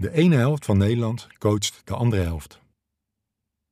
[0.00, 2.60] De ene helft van Nederland coacht de andere helft.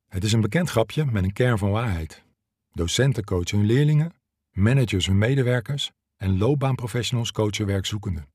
[0.08, 2.24] Het is een bekend grapje met een kern van waarheid.
[2.72, 4.14] Docenten coachen hun leerlingen,
[4.50, 8.28] managers hun medewerkers en loopbaanprofessionals coachen werkzoekenden.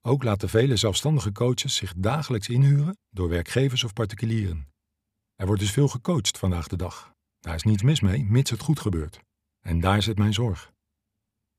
[0.00, 4.68] Ook laten vele zelfstandige coaches zich dagelijks inhuren door werkgevers of particulieren.
[5.34, 7.12] Er wordt dus veel gecoacht vandaag de dag.
[7.40, 9.20] Daar is niets mis mee, mits het goed gebeurt.
[9.60, 10.72] En daar zit mijn zorg.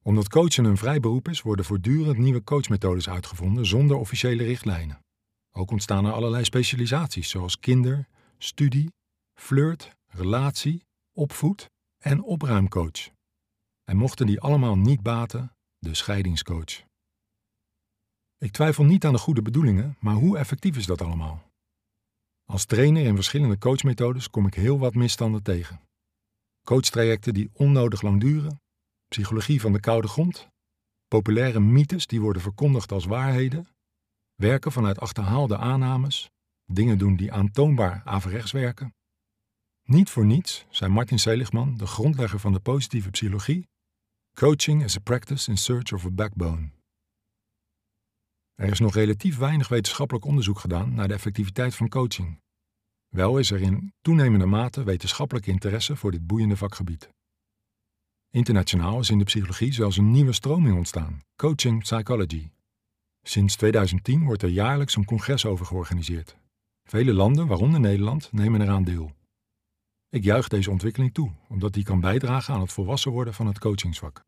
[0.03, 5.03] Omdat coachen een vrij beroep is, worden voortdurend nieuwe coachmethodes uitgevonden zonder officiële richtlijnen.
[5.57, 8.93] Ook ontstaan er allerlei specialisaties, zoals kinder, studie,
[9.33, 13.09] flirt, relatie, opvoed en opruimcoach.
[13.83, 16.83] En mochten die allemaal niet baten, de scheidingscoach.
[18.37, 21.51] Ik twijfel niet aan de goede bedoelingen, maar hoe effectief is dat allemaal?
[22.45, 25.81] Als trainer in verschillende coachmethodes kom ik heel wat misstanden tegen.
[26.63, 28.61] Coachtrajecten die onnodig lang duren,
[29.07, 30.47] psychologie van de koude grond,
[31.07, 33.67] populaire mythes die worden verkondigd als waarheden,
[34.35, 36.29] werken vanuit achterhaalde aannames,
[36.65, 38.93] dingen doen die aantoonbaar averechts werken.
[39.83, 43.67] Niet voor niets zei Martin Seligman, de grondlegger van de positieve psychologie,
[44.35, 46.69] Coaching is a practice in search of a backbone.
[48.55, 52.39] Er is nog relatief weinig wetenschappelijk onderzoek gedaan naar de effectiviteit van coaching.
[53.07, 57.09] Wel is er in toenemende mate wetenschappelijk interesse voor dit boeiende vakgebied.
[58.29, 62.54] Internationaal is in de psychologie zelfs een nieuwe stroming ontstaan, coaching psychology.
[63.27, 66.37] Sinds 2010 wordt er jaarlijks een congres over georganiseerd.
[66.83, 69.11] Vele landen, waaronder Nederland, nemen eraan deel.
[70.09, 73.59] Ik juich deze ontwikkeling toe, omdat die kan bijdragen aan het volwassen worden van het
[73.59, 74.23] coachingsvak.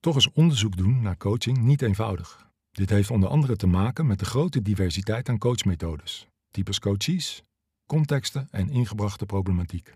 [0.00, 2.50] Toch is onderzoek doen naar coaching niet eenvoudig.
[2.70, 7.42] Dit heeft onder andere te maken met de grote diversiteit aan coachmethodes, types coaches,
[7.86, 9.94] contexten en ingebrachte problematiek.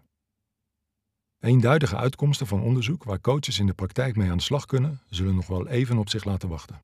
[1.39, 5.35] Eenduidige uitkomsten van onderzoek waar coaches in de praktijk mee aan de slag kunnen, zullen
[5.35, 6.81] nog wel even op zich laten wachten.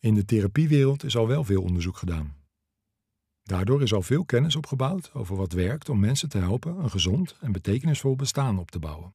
[0.00, 2.36] In de therapiewereld is al wel veel onderzoek gedaan.
[3.42, 7.36] Daardoor is al veel kennis opgebouwd over wat werkt om mensen te helpen een gezond
[7.40, 9.14] en betekenisvol bestaan op te bouwen.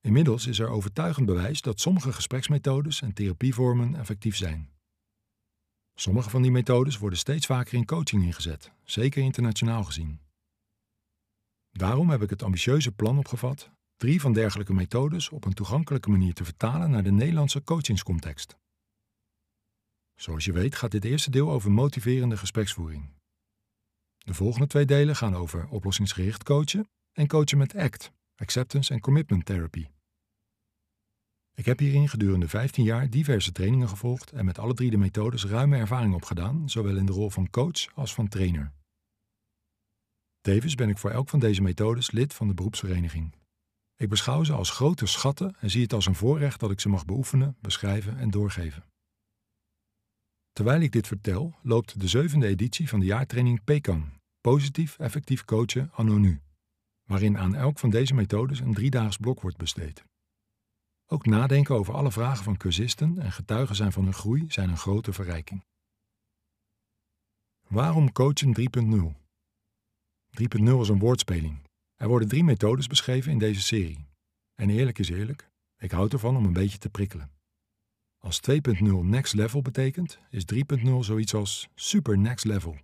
[0.00, 4.70] Inmiddels is er overtuigend bewijs dat sommige gespreksmethodes en therapievormen effectief zijn.
[5.94, 10.20] Sommige van die methodes worden steeds vaker in coaching ingezet, zeker internationaal gezien.
[11.70, 16.34] Daarom heb ik het ambitieuze plan opgevat drie van dergelijke methodes op een toegankelijke manier
[16.34, 18.56] te vertalen naar de Nederlandse coachingscontext.
[20.22, 23.10] Zoals je weet gaat dit eerste deel over motiverende gespreksvoering.
[24.18, 29.44] De volgende twee delen gaan over oplossingsgericht coachen en coachen met ACT, Acceptance and Commitment
[29.44, 29.86] Therapy.
[31.54, 35.44] Ik heb hierin gedurende 15 jaar diverse trainingen gevolgd en met alle drie de methodes
[35.44, 38.72] ruime ervaring opgedaan, zowel in de rol van coach als van trainer.
[40.40, 43.34] Tevens ben ik voor elk van deze methodes lid van de beroepsvereniging.
[43.96, 46.88] Ik beschouw ze als grote schatten en zie het als een voorrecht dat ik ze
[46.88, 48.91] mag beoefenen, beschrijven en doorgeven.
[50.52, 55.90] Terwijl ik dit vertel, loopt de zevende editie van de jaartraining PECAN, Positief Effectief Coachen
[55.92, 56.40] Anno Nu,
[57.08, 60.04] waarin aan elk van deze methodes een driedaags blok wordt besteed.
[61.06, 64.76] Ook nadenken over alle vragen van cursisten en getuigen zijn van hun groei zijn een
[64.76, 65.64] grote verrijking.
[67.68, 68.64] Waarom coachen 3.0?
[70.40, 71.66] 3.0 is een woordspeling.
[71.96, 74.06] Er worden drie methodes beschreven in deze serie.
[74.54, 77.30] En eerlijk is eerlijk, ik houd ervan om een beetje te prikkelen.
[78.24, 82.76] Als 2.0 next level betekent, is 3.0 zoiets als super next level.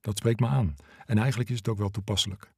[0.00, 2.52] Dat spreekt me aan en eigenlijk is het ook wel toepasselijk.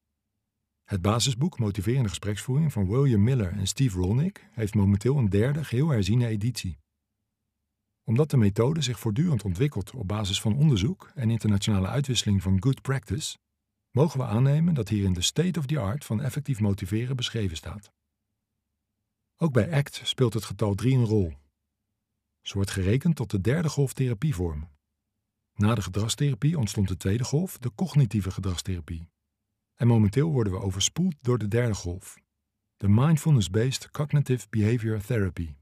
[0.84, 5.88] Het basisboek Motiverende gespreksvoering van William Miller en Steve Rolnick heeft momenteel een derde geheel
[5.88, 6.78] herziene editie.
[8.04, 12.82] Omdat de methode zich voortdurend ontwikkelt op basis van onderzoek en internationale uitwisseling van good
[12.82, 13.38] practice,
[13.91, 17.91] mogen we aannemen dat hierin de state of the art van effectief motiveren beschreven staat.
[19.36, 21.40] Ook bij ACT speelt het getal 3 een rol.
[22.43, 24.69] Ze wordt gerekend tot de derde golf therapievorm.
[25.55, 29.09] Na de gedragstherapie ontstond de tweede golf, de cognitieve gedragstherapie.
[29.75, 32.19] En momenteel worden we overspoeld door de derde golf,
[32.77, 35.55] de Mindfulness-Based Cognitive Behavior Therapy.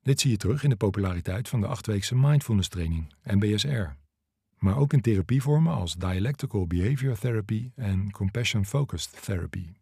[0.00, 3.86] Dit zie je terug in de populariteit van de achtweekse mindfulness training, MBSR,
[4.58, 9.72] maar ook in therapievormen als Dialectical Behavior Therapy en Compassion Focused Therapy.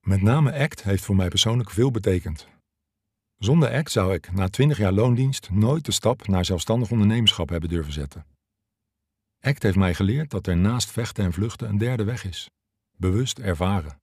[0.00, 2.48] Met name ACT heeft voor mij persoonlijk veel betekend.
[3.38, 7.68] Zonder ACT zou ik na 20 jaar loondienst nooit de stap naar zelfstandig ondernemerschap hebben
[7.68, 8.26] durven zetten.
[9.40, 12.50] ACT heeft mij geleerd dat er naast vechten en vluchten een derde weg is.
[12.96, 14.00] Bewust ervaren.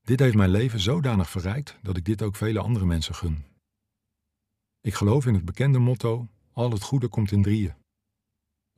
[0.00, 3.44] Dit heeft mijn leven zodanig verrijkt dat ik dit ook vele andere mensen gun.
[4.80, 7.74] Ik geloof in het bekende motto: al het goede komt in drieën.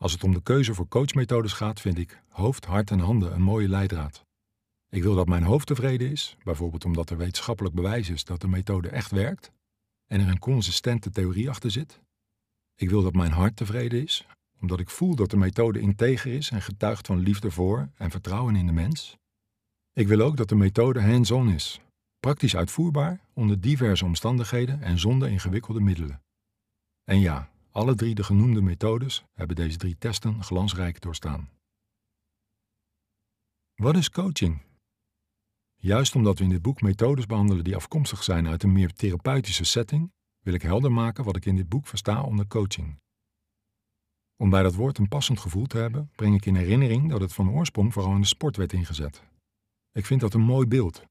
[0.01, 3.43] Als het om de keuze voor coachmethodes gaat, vind ik hoofd, hart en handen een
[3.43, 4.25] mooie leidraad.
[4.91, 8.49] Ik wil dat mijn hoofd tevreden is, bijvoorbeeld omdat er wetenschappelijk bewijs is dat de
[8.49, 9.53] methode echt werkt
[10.07, 12.01] en er een consistente theorie achter zit.
[12.75, 14.27] Ik wil dat mijn hart tevreden is,
[14.61, 18.57] omdat ik voel dat de methode integer is en getuigt van liefde voor en vertrouwen
[18.57, 19.17] in de mens.
[19.93, 21.81] Ik wil ook dat de methode hands-on is,
[22.21, 26.23] praktisch uitvoerbaar onder diverse omstandigheden en zonder ingewikkelde middelen.
[27.05, 31.51] En ja, alle drie de genoemde methodes hebben deze drie testen glansrijk doorstaan.
[33.75, 34.69] Wat is coaching?
[35.83, 39.65] Juist omdat we in dit boek methodes behandelen die afkomstig zijn uit een meer therapeutische
[39.65, 40.13] setting,
[40.43, 42.99] wil ik helder maken wat ik in dit boek versta onder coaching.
[44.37, 47.33] Om bij dat woord een passend gevoel te hebben, breng ik in herinnering dat het
[47.33, 49.23] van oorsprong vooral in de sport werd ingezet.
[49.93, 51.05] Ik vind dat een mooi beeld.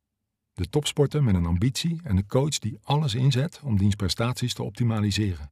[0.54, 4.64] De topsporter met een ambitie en de coach die alles inzet om diens prestaties te
[4.64, 5.52] optimaliseren.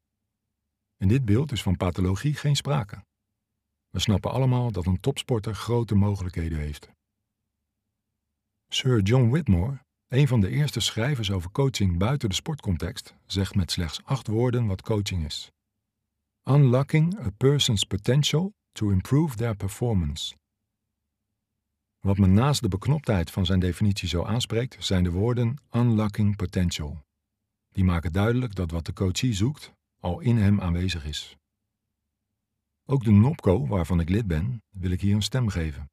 [0.98, 3.06] In dit beeld is van pathologie geen sprake.
[3.90, 6.96] We snappen allemaal dat een topsporter grote mogelijkheden heeft.
[8.70, 13.72] Sir John Whitmore, een van de eerste schrijvers over coaching buiten de sportcontext, zegt met
[13.72, 15.52] slechts acht woorden wat coaching is.
[16.44, 20.36] Unlocking a person's potential to improve their performance.
[22.00, 27.02] Wat me naast de beknoptheid van zijn definitie zo aanspreekt, zijn de woorden unlocking potential.
[27.70, 31.36] Die maken duidelijk dat wat de coachie zoekt al in hem aanwezig is.
[32.86, 35.90] Ook de NOPCO, waarvan ik lid ben, wil ik hier een stem geven.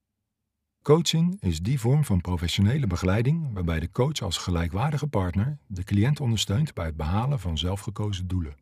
[0.85, 6.21] Coaching is die vorm van professionele begeleiding waarbij de coach als gelijkwaardige partner de cliënt
[6.21, 8.57] ondersteunt bij het behalen van zelfgekozen doelen.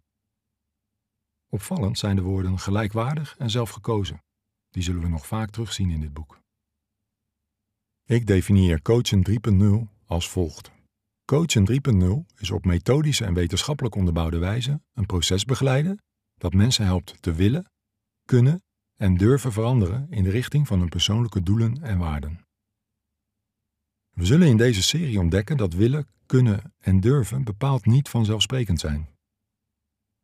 [1.48, 4.22] Opvallend zijn de woorden gelijkwaardig en zelfgekozen.
[4.70, 6.38] Die zullen we nog vaak terugzien in dit boek.
[8.04, 10.70] Ik definieer Coaching 3.0 als volgt.
[11.24, 11.80] Coaching
[12.32, 16.02] 3.0 is op methodische en wetenschappelijk onderbouwde wijze een proces begeleiden
[16.34, 17.70] dat mensen helpt te willen,
[18.24, 18.62] kunnen
[18.96, 22.46] en durven veranderen in de richting van hun persoonlijke doelen en waarden.
[24.10, 29.08] We zullen in deze serie ontdekken dat willen, kunnen en durven bepaald niet vanzelfsprekend zijn.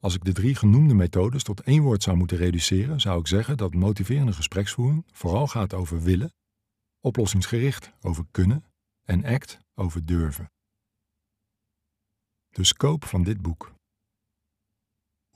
[0.00, 3.56] Als ik de drie genoemde methodes tot één woord zou moeten reduceren, zou ik zeggen
[3.56, 6.32] dat motiverende gespreksvoering vooral gaat over willen,
[7.00, 8.64] oplossingsgericht over kunnen
[9.04, 10.50] en ACT over durven.
[12.48, 13.77] De scope van dit boek.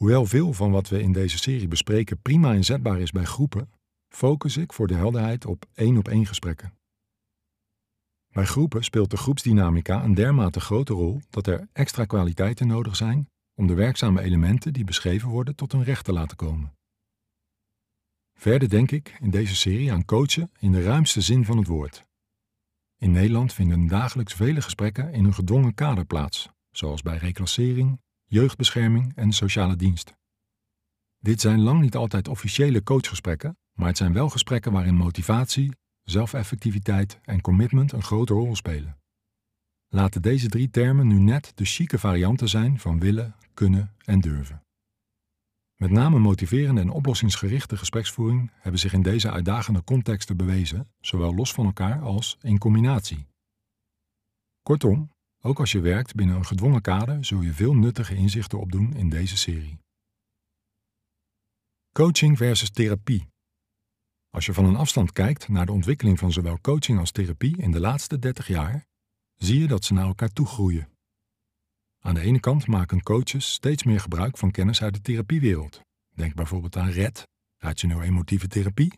[0.03, 3.73] Hoewel veel van wat we in deze serie bespreken prima inzetbaar is bij groepen,
[4.09, 6.79] focus ik voor de helderheid op één op één gesprekken.
[8.29, 13.29] Bij groepen speelt de groepsdynamica een dermate grote rol dat er extra kwaliteiten nodig zijn
[13.55, 16.73] om de werkzame elementen die beschreven worden tot hun recht te laten komen.
[18.39, 22.05] Verder denk ik in deze serie aan coachen in de ruimste zin van het woord.
[22.97, 27.99] In Nederland vinden dagelijks vele gesprekken in een gedwongen kader plaats, zoals bij reclassering,
[28.33, 30.15] jeugdbescherming en sociale dienst.
[31.19, 37.19] Dit zijn lang niet altijd officiële coachgesprekken, maar het zijn wel gesprekken waarin motivatie, zelfeffectiviteit
[37.23, 38.99] en commitment een grote rol spelen.
[39.89, 44.63] Laten deze drie termen nu net de chique varianten zijn van willen, kunnen en durven.
[45.77, 51.53] Met name motiverende en oplossingsgerichte gespreksvoering hebben zich in deze uitdagende contexten bewezen, zowel los
[51.53, 53.27] van elkaar als in combinatie.
[54.63, 55.11] Kortom,
[55.45, 59.09] ook als je werkt binnen een gedwongen kader, zul je veel nuttige inzichten opdoen in
[59.09, 59.79] deze serie.
[61.93, 63.27] Coaching versus therapie.
[64.31, 67.71] Als je van een afstand kijkt naar de ontwikkeling van zowel coaching als therapie in
[67.71, 68.87] de laatste 30 jaar,
[69.35, 70.89] zie je dat ze naar elkaar toe groeien.
[71.99, 75.81] Aan de ene kant maken coaches steeds meer gebruik van kennis uit de therapiewereld.
[76.15, 78.93] Denk bijvoorbeeld aan RED, rationeel-emotieve therapie,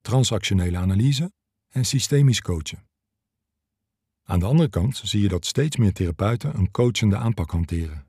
[0.00, 1.32] transactionele analyse
[1.68, 2.91] en systemisch coachen.
[4.22, 8.06] Aan de andere kant zie je dat steeds meer therapeuten een coachende aanpak hanteren.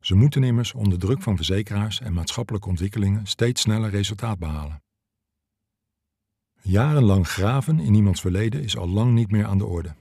[0.00, 4.82] Ze moeten immers onder druk van verzekeraars en maatschappelijke ontwikkelingen steeds sneller resultaat behalen.
[6.62, 9.96] Jarenlang graven in iemands verleden is al lang niet meer aan de orde.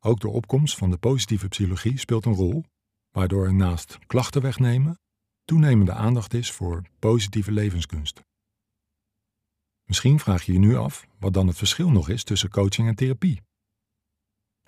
[0.00, 2.64] Ook de opkomst van de positieve psychologie speelt een rol,
[3.10, 4.98] waardoor er naast klachten wegnemen
[5.44, 8.20] toenemende aandacht is voor positieve levenskunst.
[9.84, 12.94] Misschien vraag je je nu af wat dan het verschil nog is tussen coaching en
[12.94, 13.42] therapie.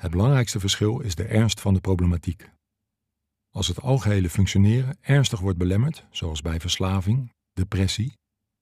[0.00, 2.50] Het belangrijkste verschil is de ernst van de problematiek.
[3.50, 8.12] Als het algehele functioneren ernstig wordt belemmerd, zoals bij verslaving, depressie,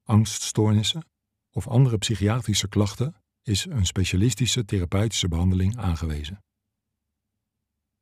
[0.03, 1.05] angststoornissen
[1.51, 6.45] of andere psychiatrische klachten, is een specialistische therapeutische behandeling aangewezen.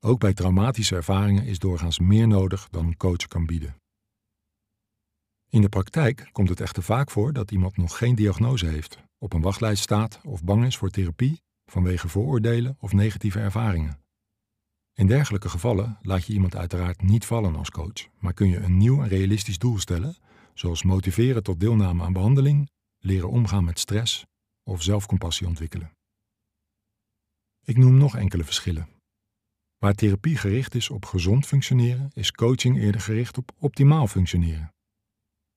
[0.00, 3.76] Ook bij traumatische ervaringen is doorgaans meer nodig dan een coach kan bieden.
[5.48, 9.32] In de praktijk komt het echter vaak voor dat iemand nog geen diagnose heeft, op
[9.32, 13.98] een wachtlijst staat of bang is voor therapie vanwege vooroordelen of negatieve ervaringen.
[14.94, 18.76] In dergelijke gevallen laat je iemand uiteraard niet vallen als coach, maar kun je een
[18.76, 20.16] nieuw en realistisch doel stellen,
[20.54, 24.26] zoals motiveren tot deelname aan behandeling, leren omgaan met stress
[24.62, 25.92] of zelfcompassie ontwikkelen.
[27.64, 28.88] Ik noem nog enkele verschillen.
[29.78, 34.72] Waar therapie gericht is op gezond functioneren, is coaching eerder gericht op optimaal functioneren.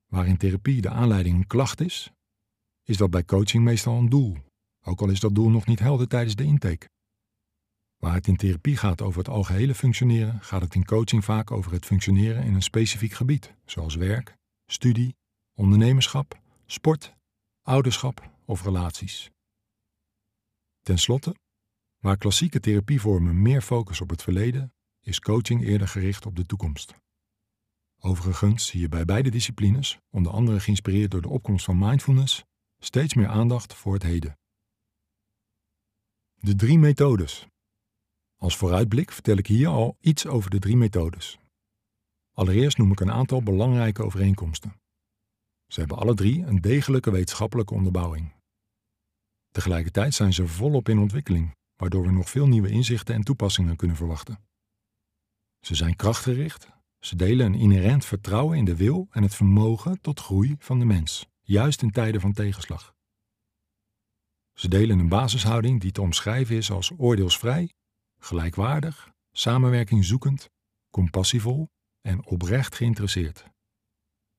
[0.08, 2.12] waar in therapie de aanleiding een klacht is,
[2.84, 4.38] is dat bij coaching meestal een doel,
[4.88, 6.90] ook al is dat doel nog niet helder tijdens de intake.
[7.98, 11.72] Waar het in therapie gaat over het algehele functioneren, gaat het in coaching vaak over
[11.72, 15.16] het functioneren in een specifiek gebied, zoals werk, studie,
[15.54, 17.16] ondernemerschap, sport,
[17.62, 19.32] ouderschap of relaties.
[20.82, 21.36] Ten slotte,
[21.98, 26.94] waar klassieke therapievormen meer focussen op het verleden, is coaching eerder gericht op de toekomst.
[28.00, 32.44] Overigens zie je bij beide disciplines, onder andere geïnspireerd door de opkomst van mindfulness,
[32.80, 34.38] steeds meer aandacht voor het heden.
[36.40, 37.48] De drie methodes.
[38.36, 41.38] Als vooruitblik vertel ik hier al iets over de drie methodes.
[42.34, 44.82] Allereerst noem ik een aantal belangrijke overeenkomsten.
[45.68, 48.34] Ze hebben alle drie een degelijke wetenschappelijke onderbouwing.
[49.52, 53.98] Tegelijkertijd zijn ze volop in ontwikkeling, waardoor we nog veel nieuwe inzichten en toepassingen kunnen
[53.98, 54.40] verwachten.
[55.60, 60.20] Ze zijn krachtgericht, ze delen een inherent vertrouwen in de wil en het vermogen tot
[60.20, 62.96] groei van de mens, juist in tijden van tegenslag.
[64.60, 67.74] Ze delen een basishouding die te omschrijven is als oordeelsvrij,
[68.20, 70.50] gelijkwaardig, samenwerkingzoekend,
[70.90, 71.70] compassievol
[72.02, 73.46] en oprecht geïnteresseerd.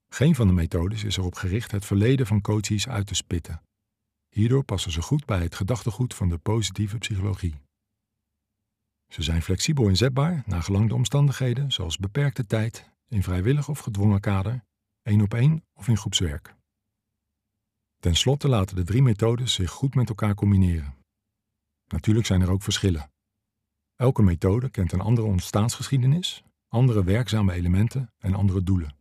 [0.09, 3.63] Geen van de methodes is erop gericht het verleden van coaches uit te spitten.
[4.29, 7.55] Hierdoor passen ze goed bij het gedachtegoed van de positieve psychologie.
[9.13, 14.21] Ze zijn flexibel inzetbaar naar gelang de omstandigheden, zoals beperkte tijd, in vrijwillig of gedwongen
[14.21, 14.65] kader,
[15.03, 16.57] één op één of in groepswerk.
[18.01, 20.95] Ten slotte laten de drie methodes zich goed met elkaar combineren.
[21.87, 23.11] Natuurlijk zijn er ook verschillen.
[23.97, 28.97] Elke methode kent een andere ontstaansgeschiedenis, andere werkzame elementen en andere doelen.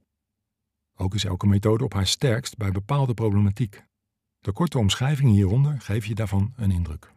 [0.95, 3.85] Ook is elke methode op haar sterkst bij bepaalde problematiek.
[4.39, 7.13] De korte omschrijvingen hieronder geven je daarvan een indruk.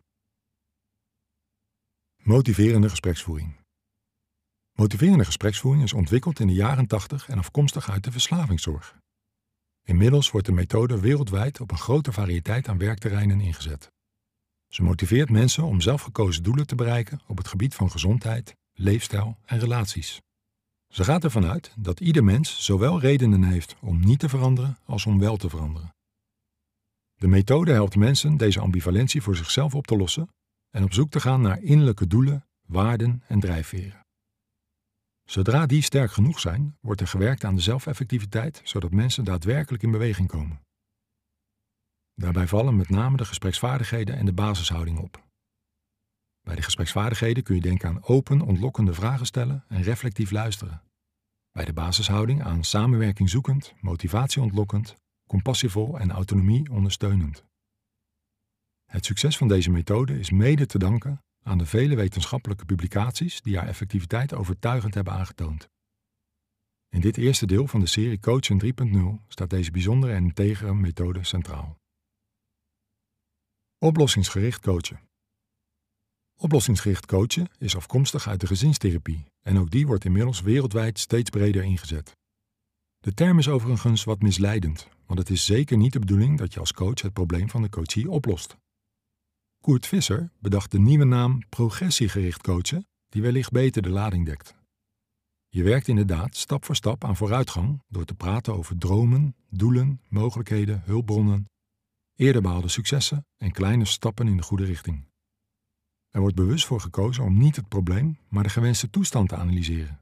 [2.17, 3.57] Motiverende gespreksvoering.
[4.73, 9.00] Motiverende gespreksvoering is ontwikkeld in de jaren 80 en afkomstig uit de verslavingszorg.
[9.85, 13.93] Inmiddels wordt de methode wereldwijd op een grote variëteit aan werkterreinen ingezet.
[14.69, 19.59] Ze motiveert mensen om zelfgekozen doelen te bereiken op het gebied van gezondheid, leefstijl en
[19.59, 20.21] relaties.
[20.89, 25.07] Ze gaat ervan uit dat ieder mens zowel redenen heeft om niet te veranderen als
[25.07, 25.95] om wel te veranderen.
[27.15, 30.29] De methode helpt mensen deze ambivalentie voor zichzelf op te lossen
[30.71, 34.07] en op zoek te gaan naar innerlijke doelen, waarden en drijfveren.
[35.31, 39.91] Zodra die sterk genoeg zijn, wordt er gewerkt aan de zelfeffectiviteit, zodat mensen daadwerkelijk in
[39.91, 40.61] beweging komen.
[42.15, 45.25] Daarbij vallen met name de gespreksvaardigheden en de basishouding op.
[46.41, 50.83] Bij de gespreksvaardigheden kun je denken aan open, ontlokkende vragen stellen en reflectief luisteren.
[51.51, 54.95] Bij de basishouding aan samenwerking zoekend, motivatie ontlokkend,
[55.29, 57.45] compassievol en autonomie ondersteunend.
[58.85, 63.57] Het succes van deze methode is mede te danken aan de vele wetenschappelijke publicaties die
[63.59, 65.69] haar effectiviteit overtuigend hebben aangetoond.
[66.89, 68.63] In dit eerste deel van de serie Coachen
[69.21, 71.79] 3.0 staat deze bijzondere en integere methode centraal.
[73.79, 75.01] Oplossingsgericht coachen.
[76.37, 81.63] Oplossingsgericht coachen is afkomstig uit de gezinstherapie en ook die wordt inmiddels wereldwijd steeds breder
[81.63, 82.17] ingezet.
[82.99, 86.61] De term is overigens wat misleidend, want het is zeker niet de bedoeling dat je
[86.61, 88.57] als coach het probleem van de coachie oplost.
[89.61, 94.55] Koert Visser bedacht de nieuwe naam progressiegericht coachen, die wellicht beter de lading dekt.
[95.49, 100.83] Je werkt inderdaad stap voor stap aan vooruitgang door te praten over dromen, doelen, mogelijkheden,
[100.85, 101.51] hulpbronnen,
[102.17, 105.09] eerder behaalde successen en kleine stappen in de goede richting.
[106.09, 110.01] Er wordt bewust voor gekozen om niet het probleem, maar de gewenste toestand te analyseren.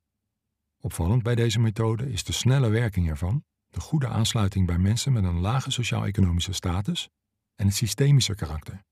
[0.80, 5.24] Opvallend bij deze methode is de snelle werking ervan, de goede aansluiting bij mensen met
[5.24, 7.08] een lage sociaal-economische status
[7.54, 8.86] en het systemische karakter.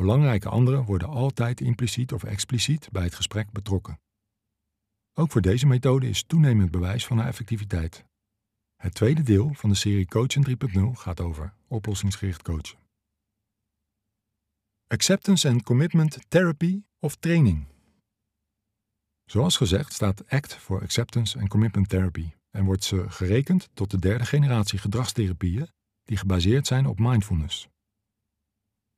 [0.00, 4.00] Belangrijke anderen worden altijd impliciet of expliciet bij het gesprek betrokken.
[5.14, 8.04] Ook voor deze methode is toenemend bewijs van haar effectiviteit.
[8.76, 12.78] Het tweede deel van de serie Coaching 3.0 gaat over oplossingsgericht coachen.
[14.86, 17.66] Acceptance and Commitment Therapy of Training.
[19.24, 23.98] Zoals gezegd staat ACT voor Acceptance and Commitment Therapy en wordt ze gerekend tot de
[23.98, 25.68] derde generatie gedragstherapieën
[26.04, 27.68] die gebaseerd zijn op mindfulness.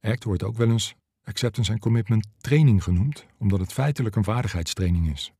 [0.07, 0.95] ACT wordt ook wel eens
[1.25, 5.33] Acceptance and Commitment Training genoemd, omdat het feitelijk een vaardigheidstraining is.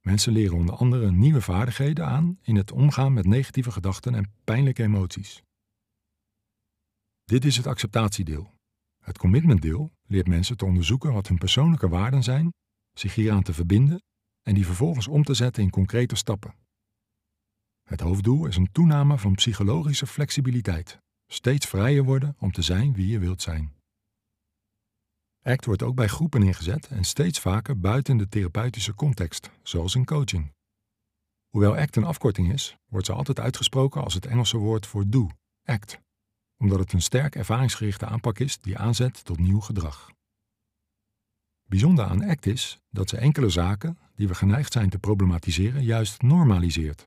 [0.00, 4.82] Mensen leren onder andere nieuwe vaardigheden aan in het omgaan met negatieve gedachten en pijnlijke
[4.82, 5.42] emoties.
[7.24, 8.54] Dit is het acceptatiedeel.
[9.04, 12.52] Het commitmentdeel leert mensen te onderzoeken wat hun persoonlijke waarden zijn,
[12.92, 14.02] zich hieraan te verbinden
[14.42, 16.54] en die vervolgens om te zetten in concrete stappen.
[17.88, 23.06] Het hoofddoel is een toename van psychologische flexibiliteit, steeds vrijer worden om te zijn wie
[23.06, 23.76] je wilt zijn.
[25.42, 30.04] ACT wordt ook bij groepen ingezet en steeds vaker buiten de therapeutische context, zoals in
[30.04, 30.52] coaching.
[31.48, 35.28] Hoewel ACT een afkorting is, wordt ze altijd uitgesproken als het Engelse woord voor do,
[35.64, 36.00] ACT,
[36.56, 40.10] omdat het een sterk ervaringsgerichte aanpak is die aanzet tot nieuw gedrag.
[41.68, 46.22] Bijzonder aan ACT is dat ze enkele zaken die we geneigd zijn te problematiseren juist
[46.22, 47.06] normaliseert.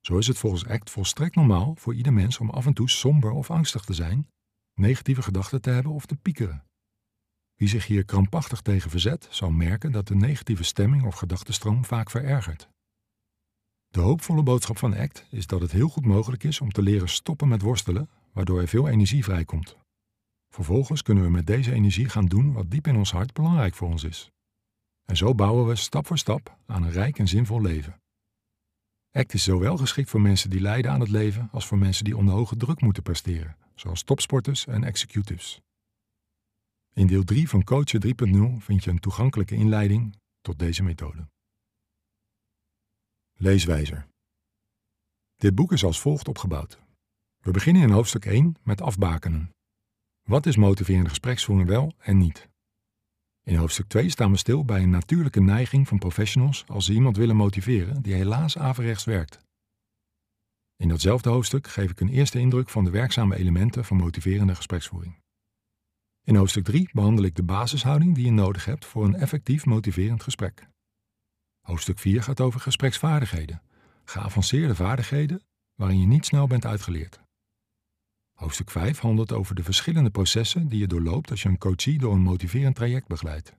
[0.00, 3.30] Zo is het volgens ACT volstrekt normaal voor ieder mens om af en toe somber
[3.30, 4.28] of angstig te zijn,
[4.74, 6.64] negatieve gedachten te hebben of te piekeren.
[7.62, 12.10] Wie zich hier krampachtig tegen verzet, zal merken dat de negatieve stemming of gedachtenstroom vaak
[12.10, 12.68] verergert.
[13.88, 17.08] De hoopvolle boodschap van ACT is dat het heel goed mogelijk is om te leren
[17.08, 19.76] stoppen met worstelen, waardoor er veel energie vrijkomt.
[20.48, 23.88] Vervolgens kunnen we met deze energie gaan doen wat diep in ons hart belangrijk voor
[23.88, 24.30] ons is.
[25.04, 28.00] En zo bouwen we stap voor stap aan een rijk en zinvol leven.
[29.12, 32.16] ACT is zowel geschikt voor mensen die lijden aan het leven als voor mensen die
[32.16, 35.60] onder hoge druk moeten presteren, zoals topsporters en executives.
[36.94, 38.00] In deel 3 van Coachen
[38.58, 41.28] 3.0 vind je een toegankelijke inleiding tot deze methode.
[43.32, 44.06] Leeswijzer.
[45.36, 46.80] Dit boek is als volgt opgebouwd.
[47.38, 49.50] We beginnen in hoofdstuk 1 met afbakenen.
[50.22, 52.48] Wat is motiverende gespreksvoering wel en niet?
[53.42, 57.16] In hoofdstuk 2 staan we stil bij een natuurlijke neiging van professionals als ze iemand
[57.16, 59.38] willen motiveren die helaas averechts werkt.
[60.76, 65.21] In datzelfde hoofdstuk geef ik een eerste indruk van de werkzame elementen van motiverende gespreksvoering.
[66.24, 70.22] In hoofdstuk 3 behandel ik de basishouding die je nodig hebt voor een effectief motiverend
[70.22, 70.68] gesprek.
[71.60, 73.62] Hoofdstuk 4 gaat over gespreksvaardigheden,
[74.04, 75.42] geavanceerde vaardigheden
[75.74, 77.20] waarin je niet snel bent uitgeleerd.
[78.32, 82.12] Hoofdstuk 5 handelt over de verschillende processen die je doorloopt als je een coachie door
[82.12, 83.54] een motiverend traject begeleidt.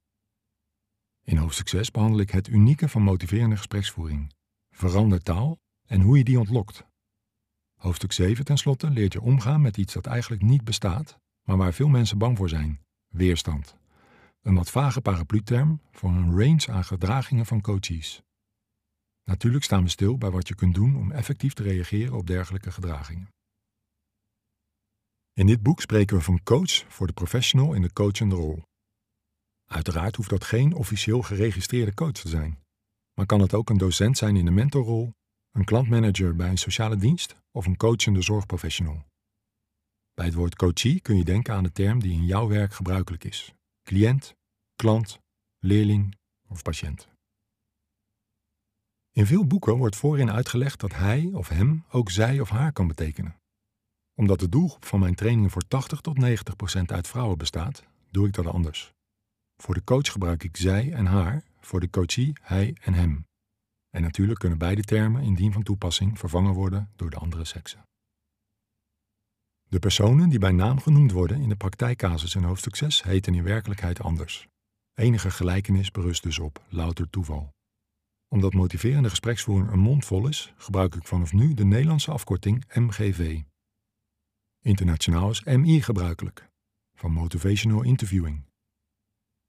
[1.23, 4.33] In hoofdstuk 6 behandel ik het unieke van motiverende gespreksvoering,
[4.69, 6.85] verander taal en hoe je die ontlokt.
[7.79, 11.87] Hoofdstuk 7 tenslotte leert je omgaan met iets dat eigenlijk niet bestaat, maar waar veel
[11.87, 13.77] mensen bang voor zijn: weerstand.
[14.41, 18.23] Een wat vage paraplu-term voor een range aan gedragingen van coaches.
[19.23, 22.71] Natuurlijk staan we stil bij wat je kunt doen om effectief te reageren op dergelijke
[22.71, 23.31] gedragingen.
[25.33, 28.63] In dit boek spreken we van coach voor de professional in de coachende rol.
[29.65, 32.59] Uiteraard hoeft dat geen officieel geregistreerde coach te zijn,
[33.13, 35.13] maar kan het ook een docent zijn in de mentorrol,
[35.51, 39.05] een klantmanager bij een sociale dienst of een coachende zorgprofessional.
[40.13, 43.23] Bij het woord coachie kun je denken aan de term die in jouw werk gebruikelijk
[43.23, 44.35] is: cliënt,
[44.75, 45.19] klant,
[45.59, 46.15] leerling
[46.47, 47.07] of patiënt.
[49.11, 52.87] In veel boeken wordt voorin uitgelegd dat hij of hem ook zij of haar kan
[52.87, 53.35] betekenen.
[54.15, 58.27] Omdat de doelgroep van mijn trainingen voor 80 tot 90 procent uit vrouwen bestaat, doe
[58.27, 58.93] ik dat anders.
[59.57, 63.25] Voor de coach gebruik ik zij en haar, voor de coachie hij en hem.
[63.89, 67.83] En natuurlijk kunnen beide termen indien van toepassing vervangen worden door de andere seksen.
[69.73, 73.43] De personen die bij naam genoemd worden in de praktijkcasus in hoofdstuk 6 heten in
[73.43, 74.47] werkelijkheid anders.
[74.93, 77.53] Enige gelijkenis berust dus op louter toeval.
[78.27, 83.41] Omdat motiverende gespreksvoering een mond vol is, gebruik ik vanaf nu de Nederlandse afkorting MGV.
[84.61, 86.49] Internationaal is MI gebruikelijk,
[86.95, 88.45] van Motivational Interviewing.